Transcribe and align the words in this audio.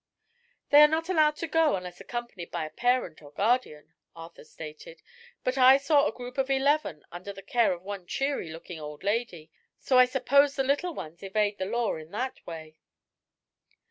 "They 0.71 0.81
are 0.81 0.87
not 0.87 1.09
allowed 1.09 1.35
to 1.35 1.47
go 1.47 1.75
unless 1.75 2.01
accompanied 2.01 2.49
by 2.49 2.65
a 2.65 2.71
parent 2.71 3.21
or 3.21 3.29
guardian," 3.29 3.93
Arthur 4.15 4.43
stated; 4.43 5.03
"but 5.43 5.59
I 5.59 5.77
saw 5.77 6.07
a 6.07 6.11
group 6.11 6.39
of 6.39 6.49
eleven 6.49 7.05
under 7.11 7.31
the 7.31 7.43
care 7.43 7.71
of 7.71 7.83
one 7.83 8.07
cheery 8.07 8.49
looking 8.49 8.79
old 8.79 9.03
lady, 9.03 9.51
so 9.79 9.99
I 9.99 10.05
suppose 10.05 10.55
the 10.55 10.63
little 10.63 10.95
ones 10.95 11.21
evade 11.21 11.59
the 11.59 11.65
law 11.65 11.97
in 11.97 12.09
that 12.09 12.43
way." 12.47 12.77